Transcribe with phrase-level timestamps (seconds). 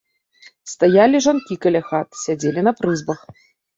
[0.73, 3.21] Стаялі жанкі каля хат, сядзелі на прызбах.